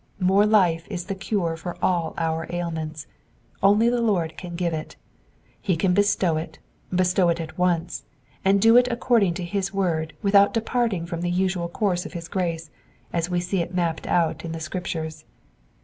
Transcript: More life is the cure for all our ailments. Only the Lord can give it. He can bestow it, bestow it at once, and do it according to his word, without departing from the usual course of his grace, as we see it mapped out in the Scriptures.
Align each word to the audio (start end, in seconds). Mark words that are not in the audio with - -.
More 0.19 0.47
life 0.47 0.87
is 0.89 1.05
the 1.05 1.13
cure 1.13 1.55
for 1.55 1.77
all 1.79 2.15
our 2.17 2.47
ailments. 2.49 3.05
Only 3.61 3.87
the 3.87 4.01
Lord 4.01 4.35
can 4.35 4.55
give 4.55 4.73
it. 4.73 4.95
He 5.61 5.75
can 5.75 5.93
bestow 5.93 6.37
it, 6.37 6.57
bestow 6.89 7.29
it 7.29 7.39
at 7.39 7.55
once, 7.55 8.01
and 8.43 8.59
do 8.59 8.77
it 8.77 8.87
according 8.89 9.35
to 9.35 9.43
his 9.45 9.75
word, 9.75 10.13
without 10.23 10.55
departing 10.55 11.05
from 11.05 11.21
the 11.21 11.29
usual 11.29 11.67
course 11.69 12.03
of 12.07 12.13
his 12.13 12.27
grace, 12.27 12.71
as 13.13 13.29
we 13.29 13.39
see 13.39 13.61
it 13.61 13.75
mapped 13.75 14.07
out 14.07 14.43
in 14.43 14.53
the 14.53 14.59
Scriptures. 14.59 15.23